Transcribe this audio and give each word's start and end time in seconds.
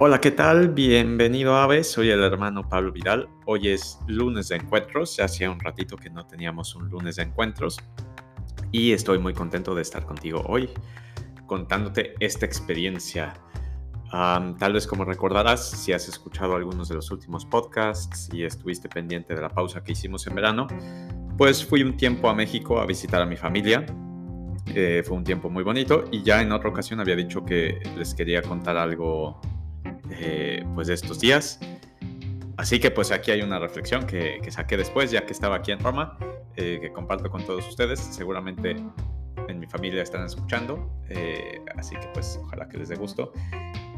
Hola, 0.00 0.20
¿qué 0.20 0.30
tal? 0.30 0.68
Bienvenido 0.68 1.56
a 1.56 1.82
soy 1.82 2.10
el 2.10 2.22
hermano 2.22 2.68
Pablo 2.68 2.92
Vidal. 2.92 3.28
Hoy 3.46 3.70
es 3.70 3.98
lunes 4.06 4.46
de 4.46 4.54
encuentros, 4.54 5.18
hacía 5.18 5.50
un 5.50 5.58
ratito 5.58 5.96
que 5.96 6.08
no 6.08 6.24
teníamos 6.24 6.76
un 6.76 6.88
lunes 6.88 7.16
de 7.16 7.24
encuentros 7.24 7.78
y 8.70 8.92
estoy 8.92 9.18
muy 9.18 9.34
contento 9.34 9.74
de 9.74 9.82
estar 9.82 10.06
contigo 10.06 10.44
hoy 10.46 10.70
contándote 11.46 12.14
esta 12.20 12.46
experiencia. 12.46 13.34
tal 14.12 14.72
vez 14.72 14.86
como 14.86 15.04
recordarás, 15.04 15.68
si 15.68 15.92
has 15.92 16.06
escuchado 16.06 16.54
algunos 16.54 16.88
de 16.88 16.94
los 16.94 17.10
últimos 17.10 17.44
podcasts 17.44 18.28
y 18.32 18.44
estuviste 18.44 18.88
pendiente 18.88 19.34
de 19.34 19.40
la 19.40 19.48
pausa 19.48 19.82
que 19.82 19.90
hicimos 19.90 20.28
en 20.28 20.36
verano, 20.36 20.68
pues 21.36 21.64
fui 21.64 21.82
un 21.82 21.96
tiempo 21.96 22.28
a 22.28 22.34
México 22.36 22.78
a 22.78 22.86
visitar 22.86 23.20
a 23.20 23.26
mi 23.26 23.36
familia. 23.36 23.84
Eh, 24.66 25.02
fue 25.04 25.16
un 25.16 25.24
tiempo 25.24 25.50
muy 25.50 25.64
bonito 25.64 26.04
y 26.12 26.22
ya 26.22 26.40
en 26.40 26.52
otra 26.52 26.68
ocasión 26.68 27.00
había 27.00 27.16
dicho 27.16 27.44
que 27.44 27.80
les 27.96 28.14
quería 28.14 28.42
contar 28.42 28.76
algo 28.76 29.40
eh, 30.10 30.64
pues 30.74 30.88
estos 30.88 31.20
días. 31.20 31.60
Así 32.56 32.80
que 32.80 32.90
pues 32.90 33.12
aquí 33.12 33.30
hay 33.30 33.42
una 33.42 33.58
reflexión 33.58 34.06
que, 34.06 34.40
saqué 34.50 34.76
después, 34.76 35.10
ya 35.10 35.24
que 35.24 35.32
estaba 35.32 35.56
aquí 35.56 35.70
en 35.70 35.78
Roma, 35.78 36.18
eh, 36.56 36.78
que 36.80 36.92
comparto 36.92 37.30
con 37.30 37.44
todos 37.44 37.66
ustedes. 37.68 38.00
Seguramente 38.00 38.76
en 39.48 39.60
mi 39.60 39.66
familia 39.66 40.02
están 40.02 40.24
escuchando, 40.26 40.90
eh, 41.08 41.60
así 41.76 41.94
que 41.96 42.08
pues 42.12 42.38
ojalá 42.42 42.68
que 42.68 42.78
les 42.78 42.88
dé 42.88 42.96
gusto. 42.96 43.32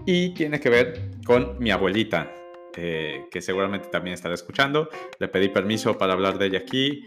Y 0.04 0.34
tiene 0.34 0.60
que 0.60 0.68
ver 0.68 1.10
con 1.24 1.58
mi 1.58 1.70
abuelita, 1.70 2.34
que 2.72 3.40
seguramente 3.40 3.88
también 3.88 4.14
estará 4.14 4.34
escuchando. 4.34 4.88
Le 5.18 5.28
pedí 5.28 5.48
permiso 5.48 5.98
para 5.98 6.14
hablar 6.14 6.38
de 6.38 6.46
ella 6.46 6.58
aquí, 6.58 7.02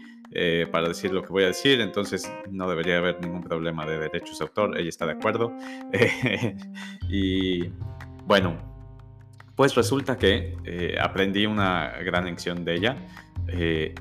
para 0.70 0.88
decir 0.88 1.12
lo 1.12 1.22
que 1.22 1.28
voy 1.28 1.44
a 1.44 1.48
decir, 1.48 1.80
entonces 1.80 2.30
no 2.50 2.68
debería 2.68 2.98
haber 2.98 3.20
ningún 3.20 3.42
problema 3.42 3.86
de 3.86 3.98
derechos 3.98 4.38
de 4.38 4.44
autor, 4.44 4.78
ella 4.78 4.88
está 4.88 5.06
de 5.06 5.12
acuerdo. 5.12 5.52
y 7.08 7.68
bueno, 8.26 8.73
pues 9.56 9.74
resulta 9.74 10.16
que 10.16 10.56
eh, 10.64 10.96
aprendí 11.00 11.46
una 11.46 11.92
gran 12.04 12.24
lección 12.24 12.64
de 12.64 12.74
ella. 12.74 12.96
Eh, 13.48 13.94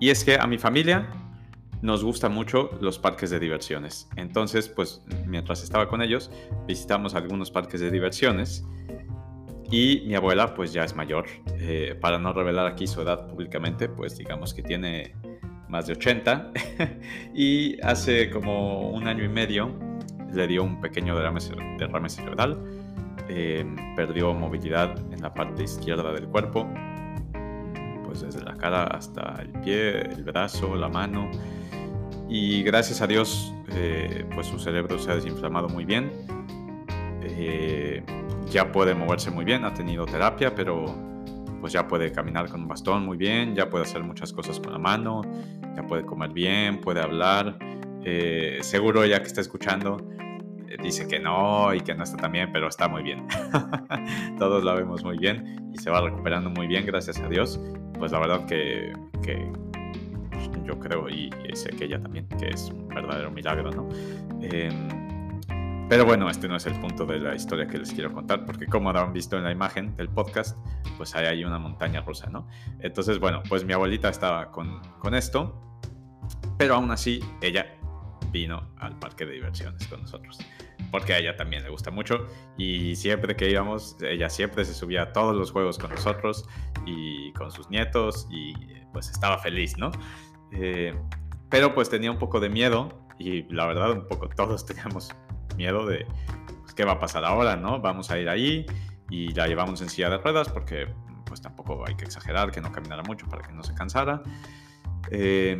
y 0.00 0.10
es 0.10 0.24
que 0.24 0.36
a 0.36 0.46
mi 0.46 0.58
familia 0.58 1.08
nos 1.80 2.04
gustan 2.04 2.32
mucho 2.32 2.70
los 2.80 2.98
parques 2.98 3.30
de 3.30 3.40
diversiones. 3.40 4.08
Entonces, 4.16 4.68
pues 4.68 5.02
mientras 5.26 5.62
estaba 5.62 5.88
con 5.88 6.02
ellos, 6.02 6.30
visitamos 6.66 7.14
algunos 7.14 7.50
parques 7.50 7.80
de 7.80 7.90
diversiones. 7.90 8.64
Y 9.70 10.02
mi 10.06 10.14
abuela, 10.14 10.54
pues 10.54 10.72
ya 10.72 10.84
es 10.84 10.94
mayor. 10.94 11.26
Eh, 11.58 11.96
para 12.00 12.18
no 12.18 12.32
revelar 12.32 12.66
aquí 12.66 12.86
su 12.86 13.00
edad 13.00 13.26
públicamente, 13.26 13.88
pues 13.88 14.18
digamos 14.18 14.52
que 14.52 14.62
tiene 14.62 15.14
más 15.68 15.86
de 15.86 15.94
80. 15.94 16.52
y 17.34 17.80
hace 17.80 18.28
como 18.28 18.90
un 18.90 19.08
año 19.08 19.24
y 19.24 19.28
medio 19.28 19.74
le 20.34 20.46
dio 20.46 20.62
un 20.62 20.80
pequeño 20.80 21.16
derrame, 21.16 21.40
derrame 21.78 22.10
cerebral 22.10 22.81
Em, 23.28 23.76
perdió 23.94 24.34
movilidad 24.34 24.98
en 25.12 25.22
la 25.22 25.32
parte 25.32 25.62
izquierda 25.62 26.12
del 26.12 26.26
cuerpo, 26.26 26.68
pues 28.04 28.20
desde 28.20 28.42
la 28.42 28.56
cara 28.56 28.84
hasta 28.84 29.40
el 29.40 29.50
pie, 29.60 30.00
el 30.00 30.24
brazo, 30.24 30.74
la 30.76 30.88
mano. 30.88 31.30
Y 32.28 32.62
gracias 32.62 33.00
a 33.00 33.06
Dios, 33.06 33.54
eh, 33.74 34.26
pues 34.34 34.46
su 34.46 34.58
cerebro 34.58 34.98
se 34.98 35.10
ha 35.10 35.14
desinflamado 35.14 35.68
muy 35.68 35.84
bien. 35.84 36.10
Eh, 37.22 38.02
ya 38.50 38.70
puede 38.72 38.94
moverse 38.94 39.30
muy 39.30 39.44
bien, 39.44 39.64
ha 39.64 39.72
tenido 39.72 40.04
terapia, 40.04 40.54
pero 40.54 40.86
pues 41.60 41.72
ya 41.72 41.86
puede 41.86 42.10
caminar 42.10 42.48
con 42.48 42.62
un 42.62 42.68
bastón 42.68 43.06
muy 43.06 43.16
bien, 43.16 43.54
ya 43.54 43.70
puede 43.70 43.84
hacer 43.84 44.02
muchas 44.02 44.32
cosas 44.32 44.58
con 44.58 44.72
la 44.72 44.78
mano, 44.78 45.22
ya 45.76 45.86
puede 45.86 46.04
comer 46.04 46.32
bien, 46.32 46.80
puede 46.80 47.00
hablar. 47.00 47.56
Eh, 48.04 48.58
seguro 48.62 49.06
ya 49.06 49.20
que 49.20 49.28
está 49.28 49.40
escuchando, 49.40 49.96
dice 50.82 51.06
que 51.06 51.18
no 51.18 51.74
y 51.74 51.80
que 51.80 51.94
no 51.94 52.04
está 52.04 52.16
tan 52.16 52.32
bien, 52.32 52.50
pero 52.52 52.68
está 52.68 52.88
muy 52.88 53.02
bien. 53.02 53.26
Todos 54.38 54.64
la 54.64 54.74
vemos 54.74 55.04
muy 55.04 55.18
bien 55.18 55.70
y 55.72 55.78
se 55.78 55.90
va 55.90 56.00
recuperando 56.00 56.50
muy 56.50 56.66
bien, 56.66 56.86
gracias 56.86 57.18
a 57.20 57.28
Dios. 57.28 57.60
Pues 57.98 58.12
la 58.12 58.18
verdad 58.18 58.46
que, 58.46 58.92
yo 60.64 60.78
creo 60.78 61.08
y, 61.08 61.30
sé 61.54 61.70
que 61.70 61.84
ella 61.84 62.00
también, 62.00 62.26
que 62.38 62.48
es 62.48 62.70
un 62.70 62.88
verdadero 62.88 63.30
milagro, 63.30 63.70
¿no? 63.70 63.88
Em, 64.40 64.88
pero 65.88 66.06
bueno, 66.06 66.30
este 66.30 66.48
no 66.48 66.56
es 66.56 66.64
el 66.66 66.74
punto 66.80 67.04
de 67.04 67.18
la 67.18 67.34
historia 67.34 67.66
que 67.66 67.78
les 67.78 67.92
quiero 67.92 68.12
contar, 68.12 68.46
porque 68.46 68.66
como 68.66 68.88
habrán 68.88 69.12
visto 69.12 69.36
en 69.36 69.44
la 69.44 69.52
imagen 69.52 69.94
del 69.96 70.08
podcast, 70.08 70.56
pues 70.96 71.14
hay 71.14 71.26
ahí 71.26 71.44
una 71.44 71.58
montaña 71.58 72.00
rusa, 72.00 72.30
¿no? 72.30 72.48
Entonces, 72.80 73.18
bueno, 73.18 73.42
pues 73.48 73.64
mi 73.64 73.74
abuelita 73.74 74.08
estaba 74.08 74.50
con, 74.50 74.80
con 75.00 75.14
esto, 75.14 75.54
pero 76.56 76.76
aún 76.76 76.90
así 76.90 77.20
ella 77.42 77.66
vino 78.32 78.72
al 78.78 78.98
parque 78.98 79.24
de 79.26 79.34
diversiones 79.34 79.86
con 79.86 80.00
nosotros. 80.02 80.38
Porque 80.90 81.14
a 81.14 81.18
ella 81.18 81.36
también 81.36 81.62
le 81.62 81.70
gusta 81.70 81.90
mucho 81.90 82.26
y 82.58 82.96
siempre 82.96 83.36
que 83.36 83.48
íbamos, 83.50 83.96
ella 84.02 84.28
siempre 84.28 84.64
se 84.64 84.74
subía 84.74 85.02
a 85.02 85.12
todos 85.12 85.36
los 85.36 85.52
juegos 85.52 85.78
con 85.78 85.90
nosotros 85.90 86.46
y 86.84 87.32
con 87.32 87.50
sus 87.50 87.70
nietos 87.70 88.26
y 88.30 88.54
pues 88.92 89.10
estaba 89.10 89.38
feliz, 89.38 89.76
¿no? 89.78 89.90
Eh, 90.52 90.94
pero 91.48 91.74
pues 91.74 91.88
tenía 91.88 92.10
un 92.10 92.18
poco 92.18 92.40
de 92.40 92.48
miedo 92.48 93.06
y 93.18 93.42
la 93.54 93.66
verdad 93.66 93.92
un 93.92 94.06
poco 94.06 94.28
todos 94.28 94.66
teníamos 94.66 95.14
miedo 95.56 95.86
de 95.86 96.06
pues, 96.62 96.74
qué 96.74 96.84
va 96.84 96.92
a 96.92 96.98
pasar 96.98 97.24
ahora, 97.24 97.56
¿no? 97.56 97.80
Vamos 97.80 98.10
a 98.10 98.18
ir 98.18 98.28
ahí 98.28 98.66
y 99.08 99.28
la 99.34 99.46
llevamos 99.46 99.80
en 99.82 99.88
silla 99.88 100.10
de 100.10 100.18
ruedas 100.18 100.48
porque 100.48 100.88
pues 101.24 101.40
tampoco 101.40 101.84
hay 101.86 101.94
que 101.94 102.04
exagerar 102.04 102.50
que 102.50 102.60
no 102.60 102.70
caminara 102.70 103.02
mucho 103.02 103.26
para 103.28 103.42
que 103.42 103.52
no 103.52 103.62
se 103.62 103.74
cansara. 103.74 104.22
Eh, 105.10 105.58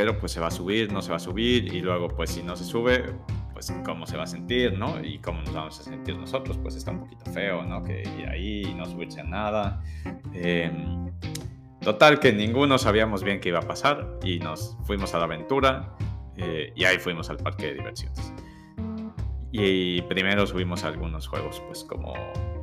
pero 0.00 0.18
pues 0.18 0.32
se 0.32 0.40
va 0.40 0.46
a 0.46 0.50
subir, 0.50 0.90
no 0.90 1.02
se 1.02 1.10
va 1.10 1.16
a 1.16 1.20
subir 1.20 1.74
y 1.74 1.82
luego 1.82 2.08
pues 2.08 2.30
si 2.30 2.42
no 2.42 2.56
se 2.56 2.64
sube, 2.64 3.04
pues 3.52 3.70
cómo 3.84 4.06
se 4.06 4.16
va 4.16 4.22
a 4.22 4.26
sentir, 4.26 4.78
¿no? 4.78 4.98
Y 5.04 5.18
cómo 5.18 5.42
nos 5.42 5.52
vamos 5.52 5.78
a 5.78 5.82
sentir 5.82 6.16
nosotros, 6.16 6.56
pues 6.56 6.74
está 6.74 6.90
un 6.90 7.00
poquito 7.00 7.30
feo, 7.32 7.62
¿no? 7.64 7.84
Que 7.84 8.00
ir 8.18 8.26
ahí 8.26 8.62
y 8.62 8.72
no 8.72 8.86
subirse 8.86 9.20
a 9.20 9.24
nada. 9.24 9.82
Em, 10.32 11.12
total 11.82 12.18
que 12.18 12.32
ninguno 12.32 12.78
sabíamos 12.78 13.22
bien 13.22 13.40
qué 13.40 13.50
iba 13.50 13.58
a 13.58 13.68
pasar 13.68 14.18
y 14.24 14.38
nos 14.38 14.78
fuimos 14.84 15.12
a 15.12 15.18
la 15.18 15.24
aventura 15.24 15.94
eh, 16.38 16.72
y 16.74 16.84
ahí 16.84 16.96
fuimos 16.96 17.28
al 17.28 17.36
parque 17.36 17.66
de 17.66 17.74
diversiones. 17.74 18.32
Y 19.52 20.00
primero 20.00 20.46
subimos 20.46 20.82
a 20.84 20.88
algunos 20.88 21.28
juegos 21.28 21.60
pues 21.66 21.84
como 21.84 22.14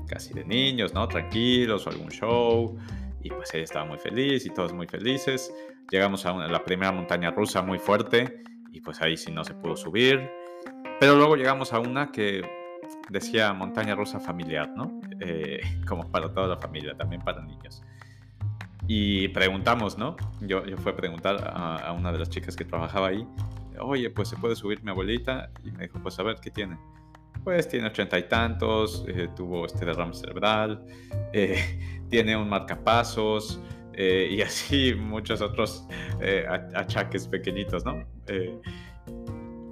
casi 0.08 0.34
de 0.34 0.44
niños, 0.44 0.92
¿no? 0.96 1.08
Tranquilos 1.08 1.86
o 1.86 1.92
algún 1.92 2.10
show. 2.10 2.76
Y 3.22 3.30
pues 3.30 3.54
ella 3.54 3.64
estaba 3.64 3.86
muy 3.86 3.98
feliz 3.98 4.46
y 4.46 4.50
todos 4.50 4.74
muy 4.74 4.88
felices. 4.88 5.54
Llegamos 5.92 6.26
a, 6.26 6.34
la 6.34 6.64
primera 6.64 6.92
montaña 6.92 7.32
rusa 7.32 7.62
muy 7.62 7.80
fuerte 7.80 8.44
y 8.72 8.82
pues 8.82 9.02
ahí 9.02 9.18
sí 9.18 9.32
no 9.32 9.44
se 9.44 9.54
pudo 9.54 9.76
subir. 9.76 10.30
Pero 11.00 11.16
luego 11.16 11.36
llegamos 11.36 11.74
a 11.74 11.80
una 11.80 12.12
que 12.12 12.42
decía 13.10 13.54
montaña 13.54 13.96
rusa 13.96 14.20
familiar, 14.20 14.72
¿no? 14.76 15.00
Eh, 15.20 15.62
como 15.88 16.10
para 16.10 16.32
toda 16.34 16.48
la 16.48 16.58
familia, 16.58 16.96
también 16.96 17.22
para 17.22 17.42
niños. 17.42 17.84
Y 18.88 19.28
preguntamos, 19.30 19.98
¿no? 19.98 20.16
Yo, 20.42 20.66
yo 20.66 20.78
fui 20.78 20.94
a 20.94 20.96
preguntar 20.96 21.54
a, 21.54 21.92
una 21.92 22.12
de 22.12 22.20
las 22.20 22.30
chicas 22.30 22.56
que 22.56 22.64
trabajaba 22.64 23.08
ahí, 23.08 23.28
oye, 23.80 24.10
pues 24.10 24.30
se 24.30 24.38
puede 24.38 24.56
subir 24.56 24.82
mi 24.84 24.92
abuelita. 24.92 25.50
Y 25.64 25.72
me 25.72 25.84
dijo, 25.84 26.00
pues 26.02 26.18
a 26.20 26.24
ver, 26.24 26.38
¿qué 26.42 26.52
tiene? 26.52 26.78
Pues 27.44 27.68
tiene 27.68 27.88
ochenta 27.88 28.18
y 28.18 28.24
tantos, 28.24 29.06
eh, 29.08 29.30
tuvo 29.36 29.66
este 29.66 29.86
derrame 29.86 30.14
cerebral, 30.14 30.86
eh, 31.34 31.97
tiene 32.10 32.36
un 32.36 32.50
marcapasos, 32.50 33.62
eh, 34.00 34.30
y 34.32 34.42
así 34.44 34.94
muchos 34.94 35.42
otros 35.42 35.88
eh, 36.22 36.46
achaques 36.76 37.28
pequeñitos, 37.28 37.84
¿no? 37.84 38.06
Eh, 38.28 38.62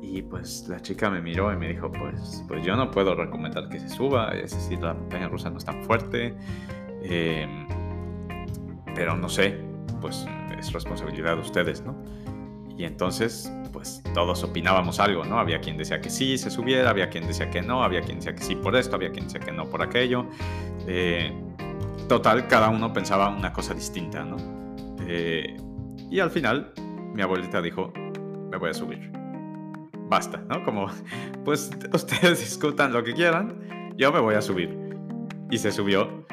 y 0.02 0.22
pues 0.24 0.68
la 0.68 0.82
chica 0.82 1.10
me 1.10 1.22
miró 1.22 1.54
y 1.54 1.58
me 1.58 1.68
dijo, 1.70 1.92
pues, 1.92 2.44
pues 2.48 2.66
yo 2.66 2.76
no 2.76 2.90
puedo 2.90 3.16
recomendar 3.16 3.70
que 3.70 3.80
se 3.80 3.90
suba, 3.90 4.32
es 4.32 4.52
decir, 4.52 4.82
la 4.82 4.94
montaña 4.94 5.28
rusa 5.28 5.50
no 5.50 5.58
es 5.58 5.66
tan 5.66 5.84
fuerte, 5.84 6.34
em, 7.04 7.68
pero 8.96 9.16
no 9.16 9.30
sé, 9.30 9.60
pues 10.02 10.26
es 10.58 10.72
responsabilidad 10.72 11.36
de 11.36 11.42
ustedes, 11.42 11.84
¿no? 11.84 11.96
Y 12.78 12.86
entonces, 12.86 13.52
pues 13.74 14.02
todos 14.14 14.44
opinábamos 14.44 15.00
algo, 15.00 15.24
¿no? 15.24 15.40
Había 15.40 15.60
quien 15.60 15.78
decía 15.78 16.02
que 16.02 16.10
sí, 16.10 16.38
se 16.38 16.50
subiera, 16.50 16.90
había 16.90 17.10
quien 17.10 17.28
decía 17.28 17.50
que 17.50 17.62
no, 17.62 17.84
había 17.84 18.02
quien 18.02 18.18
decía 18.18 18.34
que 18.34 18.44
sí 18.44 18.56
por 18.56 18.76
esto, 18.76 18.96
había 18.96 19.12
quien 19.12 19.26
decía 19.26 19.40
que 19.40 19.52
no 19.52 19.66
por 19.66 19.82
aquello. 19.82 20.28
Total, 22.08 22.48
cada 22.48 22.70
uno 22.70 22.94
pensaba 22.94 23.30
una 23.30 23.52
cosa 23.52 23.74
distinta, 23.74 24.24
¿no? 24.24 24.38
Eh, 25.08 25.58
y 26.12 26.20
al 26.20 26.30
final, 26.30 26.72
mi 27.14 27.22
abuelita 27.24 27.64
dijo, 27.64 27.92
me 28.52 28.58
voy 28.58 28.70
a 28.70 28.74
subir. 28.76 29.12
Basta, 30.08 30.38
¿no? 30.48 30.64
Como, 30.64 30.88
pues 31.46 31.72
ustedes 31.94 32.40
discutan 32.42 32.94
lo 32.94 33.04
que 33.04 33.14
quieran, 33.14 33.94
yo 33.98 34.12
me 34.12 34.20
voy 34.20 34.36
a 34.36 34.42
subir. 34.42 34.78
Y 35.50 35.58
se 35.58 35.72
subió 35.72 36.26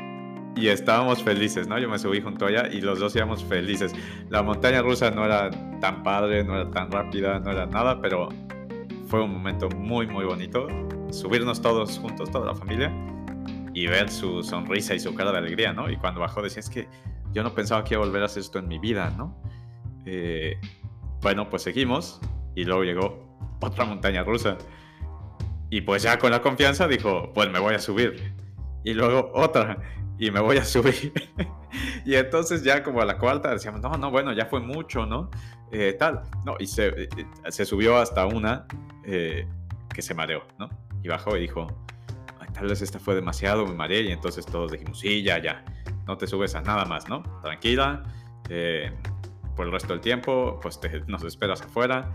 y 0.57 0.69
estábamos 0.69 1.23
felices, 1.23 1.67
¿no? 1.67 1.79
Yo 1.79 1.89
me 1.89 1.99
subí 1.99 2.21
junto 2.21 2.47
a 2.47 2.51
ella 2.51 2.69
y 2.71 2.83
los 2.83 2.99
dos 2.99 3.17
íbamos 3.17 3.43
felices. 3.43 3.95
La 4.29 4.43
montaña 4.43 4.83
rusa 4.83 5.11
no 5.11 5.25
era 5.25 5.51
tan 5.81 6.03
padre, 6.03 6.45
no 6.45 6.55
era 6.55 6.71
tan 6.71 6.91
rápida, 6.91 7.39
no 7.39 7.51
era 7.51 7.65
nada, 7.65 7.99
pero 8.03 8.29
fue 9.07 9.23
un 9.23 9.33
momento 9.33 9.71
muy, 9.71 10.07
muy 10.07 10.27
bonito. 10.27 10.67
Subirnos 11.11 11.63
todos 11.63 11.99
juntos, 11.99 12.31
toda 12.31 12.47
la 12.47 12.55
familia 12.55 12.93
y 13.75 13.87
ver 13.87 14.11
su 14.11 14.43
sonrisa 14.43 14.95
y 14.95 15.01
su 15.01 15.15
cara 15.15 15.33
de 15.33 15.39
alegría, 15.39 15.73
¿no? 15.73 15.91
Y 15.91 15.97
cuando 15.97 16.21
bajó 16.21 16.43
decía, 16.43 16.61
es 16.61 16.71
que 16.71 16.89
yo 17.33 17.43
no 17.43 17.55
pensaba 17.55 17.85
que 17.85 17.95
iba 17.95 18.03
a 18.03 18.07
volver 18.07 18.23
a 18.23 18.27
hacer 18.27 18.41
esto 18.43 18.59
en 18.59 18.69
mi 18.69 18.79
vida, 18.79 19.11
¿no? 19.17 19.43
Eh, 20.05 20.59
bueno, 21.21 21.49
pues 21.49 21.63
seguimos 21.63 22.21
y 22.55 22.65
luego 22.65 22.85
llegó 22.85 23.39
otra 23.61 23.85
montaña 23.85 24.25
rusa. 24.25 24.59
Y 25.71 25.81
pues 25.81 26.03
ya 26.03 26.19
con 26.19 26.31
la 26.31 26.43
confianza 26.43 26.87
dijo, 26.87 27.33
pues 27.33 27.51
me 27.51 27.59
voy 27.59 27.75
a 27.75 27.79
subir. 27.79 28.35
y 28.85 28.95
luego 28.95 29.31
otra 29.35 29.79
y 30.19 30.31
me 30.31 30.41
voy 30.41 30.57
a 30.59 30.65
subir. 30.65 31.13
y 32.05 32.15
entonces 32.15 32.63
ya 32.63 32.83
como 32.83 33.01
a 33.01 33.05
la 33.05 33.19
cuarta 33.19 33.51
decíamos, 33.51 33.81
no, 33.81 33.91
no, 33.97 34.11
bueno, 34.11 34.33
ya 34.33 34.47
fue 34.47 34.61
mucho, 34.61 35.07
¿no? 35.07 35.31
Eh, 35.73 35.97
tal, 35.99 36.23
no, 36.45 36.57
y 36.59 36.67
se, 36.67 36.89
eh, 36.89 37.09
se, 37.49 37.65
subió 37.65 37.97
hasta 37.97 38.27
una 38.27 38.67
eh, 39.05 39.49
que 39.93 40.03
se 40.03 40.15
mareó, 40.15 40.45
¿no? 40.59 40.69
Y 41.03 41.09
bajó 41.09 41.37
y 41.37 41.41
dijo, 41.41 41.67
tal 42.53 42.69
vez 42.69 42.83
esta 42.83 42.99
fue 42.99 43.15
demasiado, 43.15 43.67
me 43.67 43.75
mareé, 43.75 44.03
y 44.03 44.13
entonces 44.13 44.47
todos 44.47 44.73
dijimos, 44.73 44.99
sí, 44.99 45.23
ya, 45.23 45.39
ya, 45.39 45.65
no 46.07 46.17
te 46.17 46.27
subes 46.27 46.55
a 46.55 46.63
nada 46.63 46.85
más, 46.85 47.09
¿no? 47.09 47.23
Tranquila, 47.43 48.03
por 49.57 49.67
el 49.67 49.73
resto 49.73 49.93
del 49.93 50.01
tiempo, 50.01 50.59
pues 50.63 50.81
te, 50.81 51.01
nos 51.07 51.25
esperas 51.25 51.63
afuera. 51.63 52.13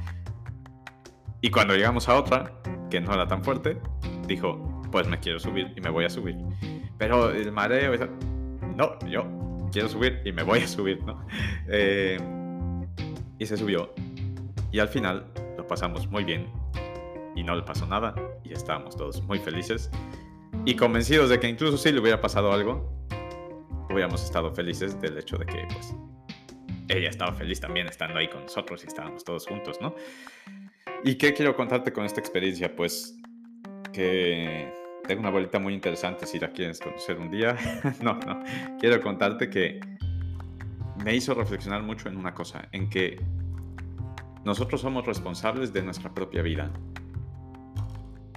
Y 1.42 1.50
cuando 1.50 1.76
llegamos 1.76 2.10
a 2.10 2.16
otra, 2.16 2.54
que 2.90 3.00
no 3.00 3.14
era 3.14 3.28
tan 3.28 3.44
fuerte, 3.44 3.78
dijo, 4.28 4.82
pues 4.92 5.08
me 5.08 5.20
quiero 5.20 5.40
subir 5.40 5.74
y 5.76 5.82
me 5.82 5.90
voy 5.90 6.06
a 6.06 6.10
subir. 6.10 6.38
Pero 6.98 7.32
el 7.32 7.52
mareo, 7.52 7.94
no, 8.76 8.98
yo 9.08 9.70
quiero 9.72 9.90
subir 9.90 10.22
y 10.26 10.32
me 10.32 10.44
voy 10.44 10.60
a 10.60 10.68
subir, 10.68 11.04
¿no? 11.04 11.26
Eh, 11.68 12.18
y 13.38 13.46
se 13.46 13.58
subió. 13.58 13.94
Y 14.72 14.80
al 14.80 14.88
final 14.88 15.32
lo 15.58 15.68
pasamos 15.68 16.08
muy 16.08 16.24
bien. 16.24 16.48
Y 17.36 17.44
no 17.44 17.56
le 17.56 17.62
pasó 17.62 17.86
nada. 17.86 18.16
Y 18.44 18.54
estábamos 18.54 18.96
todos 18.96 19.22
muy 19.24 19.38
felices. 19.38 19.92
Y 20.68 20.76
convencidos 20.76 21.30
de 21.30 21.40
que 21.40 21.48
incluso 21.48 21.78
si 21.78 21.94
le 21.94 22.02
hubiera 22.02 22.20
pasado 22.20 22.52
algo, 22.52 23.08
hubiéramos 23.90 24.22
estado 24.22 24.54
felices 24.54 25.00
del 25.00 25.18
hecho 25.18 25.38
de 25.38 25.46
que, 25.46 25.66
pues, 25.72 25.96
ella 26.90 27.10
estaba 27.10 27.34
feliz 27.34 27.62
también 27.62 27.88
estando 27.88 28.20
ahí 28.20 28.28
con 28.28 28.42
nosotros 28.42 28.84
y 28.84 28.88
estábamos 28.88 29.24
todos 29.24 29.48
juntos, 29.48 29.80
¿no? 29.80 29.96
¿Y 31.06 31.16
qué 31.16 31.34
quiero 31.34 31.56
contarte 31.56 31.94
con 31.94 32.04
esta 32.04 32.20
experiencia? 32.20 32.76
Pues 32.76 33.18
que 33.94 34.70
tengo 35.08 35.22
una 35.22 35.30
bolita 35.30 35.58
muy 35.58 35.74
interesante 35.74 36.26
si 36.26 36.38
la 36.38 36.52
quieres 36.52 36.82
conocer 36.82 37.18
un 37.18 37.32
día. 37.32 37.56
no, 38.02 38.20
no. 38.28 38.44
Quiero 38.78 39.02
contarte 39.02 39.50
que 39.50 39.80
me 41.02 41.16
hizo 41.16 41.34
reflexionar 41.34 41.82
mucho 41.82 42.10
en 42.10 42.18
una 42.18 42.34
cosa, 42.34 42.68
en 42.74 42.90
que 42.90 43.22
nosotros 44.44 44.82
somos 44.82 45.06
responsables 45.06 45.72
de 45.72 45.82
nuestra 45.82 46.14
propia 46.14 46.42
vida 46.42 46.74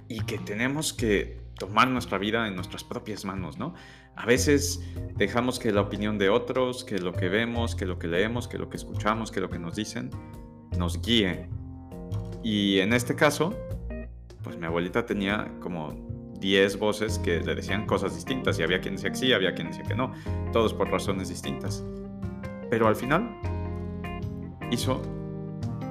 y 0.07 0.21
que 0.21 0.37
tenemos 0.37 0.93
que 0.93 1.40
tomar 1.61 1.87
nuestra 1.89 2.17
vida 2.17 2.47
en 2.47 2.55
nuestras 2.55 2.83
propias 2.83 3.23
manos, 3.23 3.59
¿no? 3.59 3.75
A 4.15 4.25
veces 4.25 4.81
dejamos 5.15 5.59
que 5.59 5.71
la 5.71 5.81
opinión 5.81 6.17
de 6.17 6.27
otros, 6.27 6.83
que 6.83 6.97
lo 6.97 7.13
que 7.13 7.29
vemos, 7.29 7.75
que 7.75 7.85
lo 7.85 7.99
que 7.99 8.07
leemos, 8.07 8.47
que 8.47 8.57
lo 8.57 8.67
que 8.67 8.77
escuchamos, 8.77 9.31
que 9.31 9.41
lo 9.41 9.51
que 9.51 9.59
nos 9.59 9.75
dicen, 9.75 10.09
nos 10.79 10.99
guíe. 11.03 11.47
Y 12.43 12.79
en 12.79 12.93
este 12.93 13.15
caso, 13.15 13.55
pues 14.41 14.57
mi 14.57 14.65
abuelita 14.65 15.05
tenía 15.05 15.51
como 15.59 15.93
10 16.39 16.79
voces 16.79 17.19
que 17.19 17.41
le 17.41 17.53
decían 17.53 17.85
cosas 17.85 18.15
distintas 18.15 18.57
y 18.57 18.63
había 18.63 18.81
quien 18.81 18.95
decía 18.95 19.11
que 19.11 19.17
sí, 19.17 19.31
había 19.31 19.53
quien 19.53 19.67
decía 19.67 19.83
que 19.83 19.93
no, 19.93 20.11
todos 20.51 20.73
por 20.73 20.89
razones 20.89 21.29
distintas. 21.29 21.85
Pero 22.71 22.87
al 22.87 22.95
final 22.95 23.37
hizo 24.71 24.99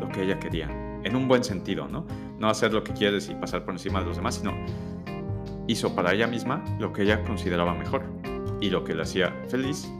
lo 0.00 0.08
que 0.08 0.24
ella 0.24 0.40
quería, 0.40 0.66
en 1.04 1.14
un 1.14 1.28
buen 1.28 1.44
sentido, 1.44 1.86
¿no? 1.86 2.08
No 2.40 2.48
hacer 2.48 2.72
lo 2.72 2.82
que 2.82 2.92
quieres 2.92 3.28
y 3.30 3.36
pasar 3.36 3.64
por 3.64 3.74
encima 3.74 4.00
de 4.00 4.06
los 4.06 4.16
demás, 4.16 4.34
sino 4.34 4.52
hizo 5.70 5.94
para 5.94 6.12
ella 6.12 6.26
misma 6.26 6.64
lo 6.80 6.92
que 6.92 7.02
ella 7.02 7.22
consideraba 7.22 7.74
mejor 7.74 8.02
y 8.60 8.70
lo 8.70 8.82
que 8.82 8.94
le 8.94 9.02
hacía 9.02 9.32
feliz 9.48 9.90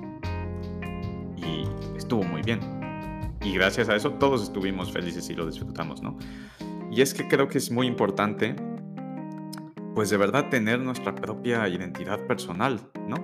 y 1.36 1.64
estuvo 1.96 2.24
muy 2.24 2.42
bien. 2.42 2.60
Y 3.42 3.52
gracias 3.54 3.88
a 3.88 3.94
eso 3.94 4.12
todos 4.14 4.42
estuvimos 4.42 4.92
felices 4.92 5.30
y 5.30 5.34
lo 5.34 5.46
disfrutamos, 5.46 6.02
¿no? 6.02 6.18
Y 6.90 7.02
es 7.02 7.14
que 7.14 7.28
creo 7.28 7.48
que 7.48 7.58
es 7.58 7.70
muy 7.70 7.86
importante 7.86 8.56
pues 9.94 10.10
de 10.10 10.16
verdad 10.16 10.48
tener 10.50 10.80
nuestra 10.80 11.14
propia 11.14 11.68
identidad 11.68 12.26
personal, 12.26 12.80
¿no? 13.06 13.16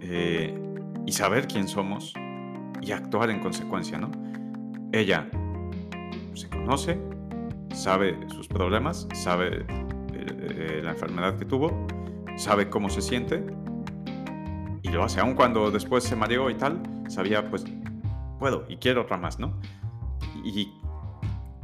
Eh, 0.00 0.54
y 1.06 1.12
saber 1.12 1.46
quién 1.46 1.68
somos 1.68 2.12
y 2.82 2.92
actuar 2.92 3.30
en 3.30 3.40
consecuencia, 3.40 3.98
¿no? 3.98 4.10
Ella 4.92 5.28
se 6.34 6.48
conoce, 6.48 7.00
sabe 7.72 8.18
sus 8.28 8.46
problemas, 8.46 9.08
sabe 9.14 9.64
la 10.92 10.98
enfermedad 10.98 11.38
que 11.38 11.46
tuvo, 11.46 11.86
sabe 12.36 12.68
cómo 12.68 12.90
se 12.90 13.00
siente 13.00 13.42
y 14.82 14.88
lo 14.90 15.02
hace. 15.02 15.20
Aun 15.20 15.34
cuando 15.34 15.70
después 15.70 16.04
se 16.04 16.16
mareó 16.16 16.50
y 16.50 16.54
tal, 16.54 16.82
sabía, 17.08 17.48
pues, 17.48 17.64
puedo 18.38 18.66
y 18.68 18.76
quiero 18.76 19.02
otra 19.02 19.16
más, 19.16 19.38
¿no? 19.38 19.58
Y 20.44 20.72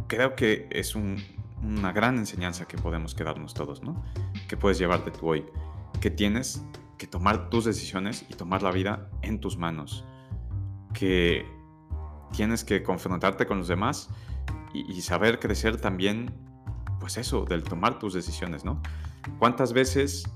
creo 0.07 0.35
que 0.35 0.67
es 0.71 0.95
un, 0.95 1.17
una 1.63 1.93
gran 1.93 2.17
enseñanza 2.17 2.67
que 2.67 2.79
podemos 2.79 3.15
quedarnos 3.15 3.53
todos, 3.53 3.83
¿no? 3.83 4.03
Que 4.49 4.57
puedes 4.57 4.79
llevarte 4.79 5.11
tú 5.11 5.29
hoy, 5.29 5.45
que 6.01 6.11
tienes 6.11 6.65
que 6.97 7.07
tomar 7.07 7.51
tus 7.51 7.67
decisiones 7.67 8.25
y 8.31 8.35
tomar 8.35 8.63
la 8.63 8.71
vida 8.71 9.11
en 9.21 9.41
tus 9.41 9.59
manos, 9.59 10.07
que 10.95 11.47
tienes 12.33 12.65
que 12.65 12.83
confrontarte 12.83 13.47
con 13.47 13.59
los 13.59 13.69
demás 13.69 14.09
y, 14.73 15.01
saber 15.03 15.39
crecer 15.39 15.81
también, 15.81 16.33
pues 17.01 17.19
eso, 17.19 17.45
del 17.45 17.63
tomar 17.63 17.99
tus 17.99 18.15
decisiones, 18.15 18.65
¿no? 18.65 18.83
¿Cuántas 19.39 19.73
veces 19.73 20.31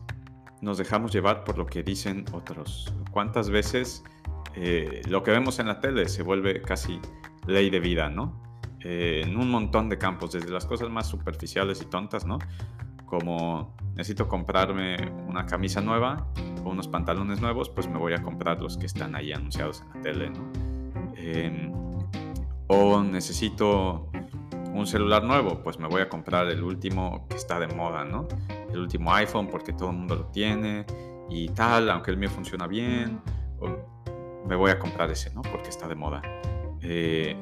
nos 0.60 0.78
dejamos 0.78 1.12
llevar 1.12 1.44
por 1.44 1.58
lo 1.58 1.66
que 1.66 1.82
dicen 1.82 2.24
otros? 2.32 2.92
¿Cuántas 3.10 3.50
veces 3.50 4.04
eh, 4.54 5.02
lo 5.08 5.22
que 5.22 5.30
vemos 5.30 5.58
en 5.58 5.68
la 5.68 5.80
tele 5.80 6.08
se 6.08 6.22
vuelve 6.22 6.62
casi 6.62 7.00
ley 7.46 7.70
de 7.70 7.80
vida, 7.80 8.10
¿no? 8.10 8.40
Eh, 8.80 9.22
en 9.24 9.36
un 9.36 9.50
montón 9.50 9.88
de 9.88 9.98
campos, 9.98 10.32
desde 10.32 10.50
las 10.50 10.66
cosas 10.66 10.90
más 10.90 11.06
superficiales 11.06 11.80
y 11.82 11.86
tontas, 11.86 12.26
¿no? 12.26 12.38
Como 13.06 13.76
necesito 13.94 14.28
comprarme 14.28 14.96
una 15.28 15.46
camisa 15.46 15.80
nueva 15.80 16.26
o 16.64 16.70
unos 16.70 16.88
pantalones 16.88 17.40
nuevos, 17.40 17.68
pues 17.68 17.88
me 17.88 17.98
voy 17.98 18.14
a 18.14 18.22
comprar 18.22 18.60
los 18.60 18.76
que 18.76 18.86
están 18.86 19.14
ahí 19.14 19.32
anunciados 19.32 19.82
en 19.82 19.88
la 19.88 20.00
tele, 20.02 20.30
¿no? 20.30 20.52
Em, 21.16 21.72
o 22.66 23.02
necesito 23.02 24.10
un 24.72 24.86
celular 24.86 25.24
nuevo, 25.24 25.62
pues 25.62 25.78
me 25.78 25.86
voy 25.86 26.02
a 26.02 26.08
comprar 26.08 26.48
el 26.48 26.62
último 26.62 27.26
que 27.28 27.36
está 27.36 27.60
de 27.60 27.68
moda, 27.68 28.04
¿no? 28.04 28.26
El 28.72 28.80
último 28.80 29.12
iPhone 29.14 29.48
porque 29.48 29.72
todo 29.72 29.90
el 29.90 29.96
mundo 29.96 30.16
lo 30.16 30.26
tiene 30.26 30.84
y 31.28 31.48
tal, 31.50 31.90
aunque 31.90 32.10
el 32.10 32.16
mío 32.16 32.30
funciona 32.30 32.66
bien, 32.66 33.20
me 34.46 34.56
voy 34.56 34.70
a 34.70 34.78
comprar 34.78 35.10
ese, 35.10 35.32
¿no? 35.34 35.42
Porque 35.42 35.68
está 35.68 35.88
de 35.88 35.94
moda. 35.94 36.22
Eh, 36.80 37.36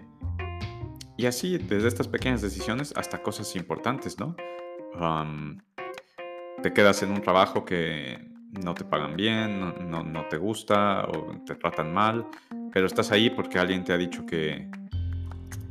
y 1.17 1.27
así, 1.27 1.59
desde 1.59 1.89
estas 1.89 2.09
pequeñas 2.09 2.41
decisiones 2.41 2.95
hasta 2.97 3.23
cosas 3.23 3.55
importantes, 3.57 4.19
¿no? 4.19 4.37
te 6.63 6.73
quedas 6.75 7.03
en 7.03 7.13
un 7.13 7.23
trabajo 7.23 7.65
que 7.65 8.19
no 8.63 8.75
te 8.75 8.85
pagan 8.85 9.17
bien, 9.17 9.61
no, 9.61 10.03
no, 10.03 10.27
te 10.27 10.37
gusta 10.37 11.07
o 11.07 11.43
te 11.47 11.55
tratan 11.55 11.95
mal, 11.95 12.27
pero 12.73 12.87
estás 12.87 13.13
ahí 13.13 13.31
porque 13.31 13.59
alguien 13.59 13.85
te 13.85 13.93
ha 13.93 13.97
dicho 13.97 14.27
que, 14.27 14.71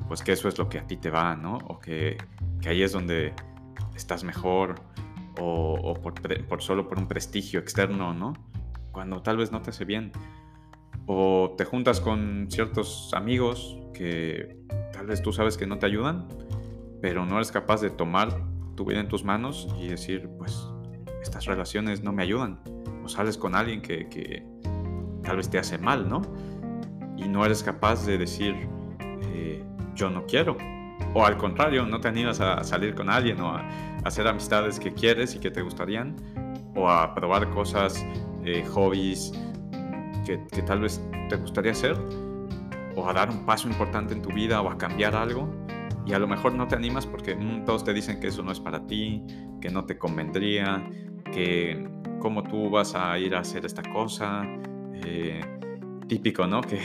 pues 0.08 0.24
que 0.24 0.32
eso 0.32 0.48
es 0.48 0.58
lo 0.58 0.68
que 0.68 0.80
a 0.80 0.88
ti 0.88 0.98
te 0.98 1.10
va, 1.12 1.36
¿no? 1.36 1.58
O 1.68 1.80
que, 1.80 2.18
que 2.62 2.70
ahí 2.70 2.82
es 2.82 2.92
donde 2.92 3.34
estás 3.96 4.24
mejor 4.24 4.82
o, 5.40 5.94
por, 6.48 6.62
solo 6.62 6.88
por 6.88 6.98
un 6.98 7.08
prestigio 7.08 7.60
externo, 7.60 8.14
¿no? 8.14 8.34
Cuando 8.92 9.22
tal 9.22 9.38
vez 9.38 9.52
no 9.52 9.62
te 9.62 9.70
hace 9.70 9.86
bien. 9.86 10.12
O 11.06 11.56
te 11.58 11.66
juntas 11.66 12.02
con 12.02 12.48
ciertos 12.50 13.12
amigos 13.14 13.78
que 13.94 14.58
tal 14.94 15.08
vez 15.08 15.22
tú 15.22 15.34
sabes 15.34 15.58
que 15.58 15.66
no 15.66 15.80
te 15.80 15.86
ayudan, 15.86 16.28
pero 17.02 17.26
no 17.26 17.36
eres 17.36 17.52
capaz 17.52 17.82
de 17.82 17.90
tomar 17.90 18.30
tu 18.76 18.86
vida 18.86 19.00
en 19.00 19.08
tus 19.08 19.24
manos 19.24 19.68
y 19.80 19.88
decir, 19.88 20.30
pues, 20.38 20.68
estas 21.22 21.46
relaciones 21.46 22.04
no 22.04 22.14
me 22.14 22.24
ayudan. 22.24 22.60
O 23.04 23.10
sales 23.10 23.38
con 23.38 23.56
alguien 23.56 23.82
que, 23.82 24.46
tal 25.24 25.38
vez 25.38 25.50
te 25.50 25.60
hace 25.60 25.78
mal, 25.78 26.08
¿no? 26.08 26.22
Y 27.18 27.28
no 27.28 27.46
eres 27.46 27.64
capaz 27.64 28.06
de 28.06 28.18
decir, 28.18 28.56
eh, 29.34 29.64
yo 29.96 30.10
no 30.10 30.26
quiero. 30.26 30.58
O 31.14 31.26
al 31.26 31.38
contrario, 31.38 31.86
no 31.86 32.00
te 32.00 32.08
animas 32.08 32.40
a 32.40 32.64
salir 32.64 32.94
con 32.96 33.10
alguien 33.10 33.40
o 33.42 33.50
a, 33.50 33.68
hacer 34.04 34.28
amistades 34.28 34.80
que 34.80 34.94
quieres 34.94 35.36
y 35.36 35.40
que 35.40 35.52
te 35.52 35.62
gustarían. 35.62 36.16
O 36.76 36.90
a 36.90 37.14
probar 37.16 37.50
cosas, 37.50 38.06
eh, 38.46 38.64
hobbies 38.74 39.34
que, 40.26 40.38
tal 40.62 40.82
vez 40.82 41.02
te 41.30 41.36
gustaría 41.36 41.72
hacer 41.72 41.98
o 42.96 43.08
a 43.08 43.14
dar 43.14 43.30
un 43.30 43.46
paso 43.46 43.68
importante 43.68 44.14
en 44.14 44.22
tu 44.22 44.30
vida 44.30 44.62
o 44.62 44.70
a 44.70 44.78
cambiar 44.78 45.16
algo 45.16 45.50
y 46.06 46.14
a 46.14 46.20
lo 46.20 46.28
mejor 46.28 46.54
no 46.54 46.68
te 46.68 46.76
animas 46.76 47.06
porque 47.06 47.36
mm, 47.36 47.66
todos 47.66 47.84
te 47.84 47.94
dicen 47.94 48.20
que 48.20 48.28
eso 48.28 48.44
no 48.44 48.52
es 48.52 48.60
para 48.60 48.86
ti, 48.86 49.24
que 49.62 49.70
no 49.70 49.86
te 49.86 49.98
convendría, 49.98 50.88
que 51.32 51.88
cómo 52.20 52.44
tú 52.44 52.70
vas 52.70 52.96
a 52.96 53.18
ir 53.18 53.36
a 53.36 53.40
hacer 53.40 53.66
esta 53.66 53.82
cosa. 53.92 54.44
Eh, 54.94 55.42
típico, 56.08 56.46
¿no? 56.46 56.62
Que 56.70 56.80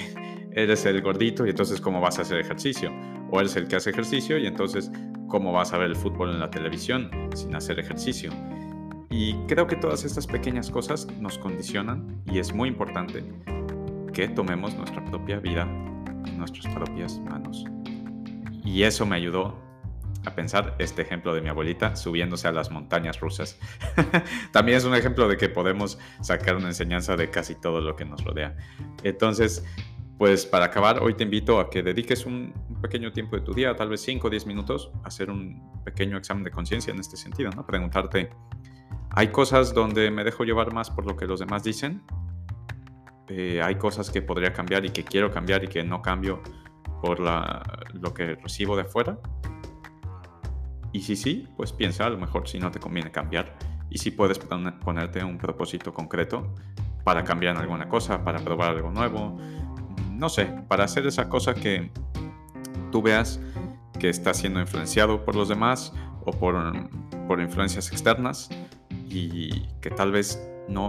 eres 0.54 0.86
el 0.86 1.02
gordito 1.02 1.46
y 1.46 1.50
entonces 1.50 1.80
cómo 1.80 2.00
vas 2.00 2.18
a 2.18 2.22
hacer 2.22 2.38
ejercicio. 2.38 2.92
O 3.30 3.40
eres 3.40 3.56
el 3.56 3.66
que 3.68 3.76
hace 3.76 3.90
ejercicio 3.90 4.38
y 4.38 4.46
entonces 4.46 4.90
cómo 5.28 5.52
vas 5.52 5.72
a 5.72 5.78
ver 5.78 5.90
el 5.90 5.96
fútbol 5.96 6.30
en 6.30 6.40
la 6.40 6.50
televisión 6.50 7.10
sin 7.34 7.54
hacer 7.54 7.78
ejercicio. 7.80 8.30
Y 9.10 9.34
creo 9.46 9.66
que 9.66 9.76
todas 9.76 10.04
estas 10.04 10.26
pequeñas 10.26 10.70
cosas 10.70 11.06
nos 11.20 11.38
condicionan 11.38 12.22
y 12.26 12.38
es 12.38 12.54
muy 12.54 12.68
importante 12.68 13.24
que 14.12 14.28
tomemos 14.28 14.74
nuestra 14.76 15.04
propia 15.04 15.38
vida 15.38 15.62
en 16.26 16.38
nuestras 16.38 16.72
propias 16.74 17.18
manos. 17.20 17.64
Y 18.64 18.82
eso 18.82 19.04
me 19.06 19.16
ayudó 19.16 19.62
a 20.24 20.34
pensar 20.34 20.74
este 20.78 21.02
ejemplo 21.02 21.34
de 21.34 21.42
mi 21.42 21.48
abuelita 21.48 21.96
subiéndose 21.96 22.48
a 22.48 22.52
las 22.52 22.70
montañas 22.70 23.20
rusas. 23.20 23.58
También 24.52 24.78
es 24.78 24.84
un 24.84 24.94
ejemplo 24.94 25.28
de 25.28 25.36
que 25.36 25.48
podemos 25.48 25.98
sacar 26.22 26.56
una 26.56 26.68
enseñanza 26.68 27.16
de 27.16 27.30
casi 27.30 27.54
todo 27.54 27.80
lo 27.80 27.94
que 27.94 28.04
nos 28.04 28.24
rodea. 28.24 28.56
Entonces, 29.02 29.64
pues 30.18 30.46
para 30.46 30.66
acabar, 30.66 31.02
hoy 31.02 31.14
te 31.14 31.24
invito 31.24 31.58
a 31.58 31.68
que 31.68 31.82
dediques 31.82 32.24
un, 32.24 32.52
pequeño 32.80 33.12
tiempo 33.12 33.36
de 33.36 33.42
tu 33.42 33.54
día, 33.54 33.74
tal 33.74 33.88
vez 33.88 34.02
5 34.02 34.26
o 34.26 34.30
10 34.30 34.46
minutos, 34.46 34.90
a 35.02 35.08
hacer 35.08 35.30
un 35.30 35.82
pequeño 35.84 36.18
examen 36.18 36.44
de 36.44 36.50
conciencia 36.50 36.92
en 36.92 37.00
este 37.00 37.16
sentido, 37.16 37.50
¿no? 37.50 37.66
Preguntarte, 37.66 38.30
¿hay 39.10 39.28
cosas 39.28 39.72
donde 39.72 40.10
me 40.10 40.22
dejo 40.22 40.44
llevar 40.44 40.72
más 40.72 40.90
por 40.90 41.06
lo 41.06 41.16
que 41.16 41.26
los 41.26 41.40
demás 41.40 41.64
dicen? 41.64 42.02
Eh, 43.28 43.62
¿Hay 43.62 43.76
cosas 43.76 44.10
que 44.10 44.20
podría 44.20 44.52
cambiar 44.52 44.84
y 44.84 44.90
que 44.90 45.02
quiero 45.02 45.30
cambiar 45.30 45.64
y 45.64 45.68
que 45.68 45.82
no 45.82 46.02
cambio 46.02 46.42
por 47.00 47.20
lo 47.20 48.14
que 48.14 48.34
recibo 48.34 48.76
de 48.76 48.82
afuera? 48.82 49.18
Y 50.92 51.00
si 51.00 51.16
sí, 51.16 51.48
pues 51.56 51.72
piensa 51.72 52.06
a 52.06 52.10
lo 52.10 52.18
mejor 52.18 52.46
si 52.46 52.58
no 52.58 52.70
te 52.70 52.78
conviene 52.78 53.10
cambiar 53.10 53.56
y 53.90 53.98
si 53.98 54.10
puedes 54.10 54.38
ponerte 54.38 55.24
un 55.24 55.38
propósito 55.38 55.92
concreto 55.94 56.54
para 57.02 57.24
cambiar 57.24 57.56
alguna 57.56 57.88
cosa, 57.88 58.24
para 58.24 58.38
probar 58.38 58.70
algo 58.70 58.90
nuevo, 58.90 59.38
no 60.14 60.28
sé, 60.28 60.46
para 60.68 60.84
hacer 60.84 61.06
esa 61.06 61.28
cosa 61.28 61.54
que 61.54 61.90
tú 62.90 63.02
veas 63.02 63.40
que 63.98 64.08
está 64.08 64.34
siendo 64.34 64.60
influenciado 64.60 65.24
por 65.24 65.34
los 65.34 65.48
demás 65.48 65.92
o 66.24 66.32
por, 66.32 66.56
por 67.26 67.40
influencias 67.40 67.90
externas 67.90 68.48
y 69.08 69.66
que 69.80 69.90
tal 69.90 70.12
vez 70.12 70.40
no, 70.68 70.88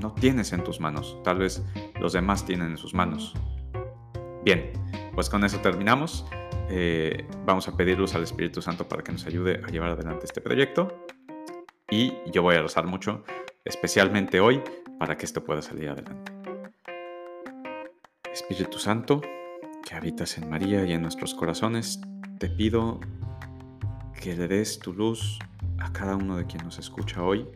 no 0.00 0.12
tienes 0.12 0.52
en 0.52 0.64
tus 0.64 0.80
manos, 0.80 1.18
tal 1.24 1.38
vez 1.38 1.62
los 2.00 2.12
demás 2.12 2.44
tienen 2.44 2.72
en 2.72 2.76
sus 2.76 2.94
manos. 2.94 3.34
Bien, 4.44 4.72
pues 5.14 5.30
con 5.30 5.44
eso 5.44 5.58
terminamos. 5.58 6.26
Eh, 6.68 7.26
vamos 7.44 7.68
a 7.68 7.76
pedir 7.76 7.98
al 7.98 8.22
Espíritu 8.22 8.62
Santo 8.62 8.88
para 8.88 9.02
que 9.02 9.12
nos 9.12 9.26
ayude 9.26 9.60
a 9.64 9.68
llevar 9.68 9.90
adelante 9.90 10.24
este 10.24 10.40
proyecto. 10.40 11.04
Y 11.90 12.14
yo 12.32 12.42
voy 12.42 12.56
a 12.56 12.62
rezar 12.62 12.86
mucho, 12.86 13.22
especialmente 13.64 14.40
hoy, 14.40 14.62
para 14.98 15.16
que 15.16 15.26
esto 15.26 15.44
pueda 15.44 15.60
salir 15.60 15.90
adelante. 15.90 16.31
Espíritu 18.32 18.78
Santo, 18.78 19.20
que 19.84 19.94
habitas 19.94 20.38
en 20.38 20.48
María 20.48 20.86
y 20.86 20.92
en 20.92 21.02
nuestros 21.02 21.34
corazones, 21.34 22.00
te 22.38 22.48
pido 22.48 22.98
que 24.18 24.34
le 24.34 24.48
des 24.48 24.78
tu 24.78 24.94
luz 24.94 25.38
a 25.78 25.92
cada 25.92 26.16
uno 26.16 26.38
de 26.38 26.46
quien 26.46 26.64
nos 26.64 26.78
escucha 26.78 27.22
hoy, 27.22 27.46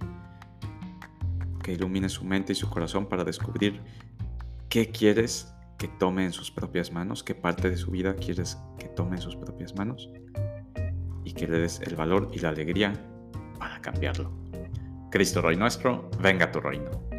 que 1.62 1.72
ilumine 1.72 2.10
su 2.10 2.24
mente 2.24 2.52
y 2.52 2.56
su 2.56 2.68
corazón 2.68 3.06
para 3.06 3.24
descubrir 3.24 3.80
qué 4.68 4.90
quieres 4.90 5.50
que 5.78 5.88
tome 5.88 6.26
en 6.26 6.32
sus 6.32 6.50
propias 6.50 6.92
manos, 6.92 7.22
qué 7.22 7.34
parte 7.34 7.70
de 7.70 7.76
su 7.78 7.90
vida 7.90 8.14
quieres 8.14 8.58
que 8.78 8.88
tome 8.88 9.16
en 9.16 9.22
sus 9.22 9.34
propias 9.34 9.74
manos 9.74 10.10
y 11.24 11.32
que 11.32 11.46
le 11.46 11.58
des 11.58 11.80
el 11.80 11.96
valor 11.96 12.30
y 12.34 12.38
la 12.40 12.50
alegría 12.50 12.92
para 13.58 13.80
cambiarlo. 13.80 14.30
Cristo 15.10 15.40
Rey 15.40 15.56
nuestro, 15.56 16.10
venga 16.20 16.52
tu 16.52 16.60
reino. 16.60 17.15